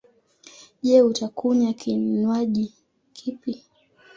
[0.83, 2.65] Je, utakunya kinwaji
[3.15, 3.53] kipi?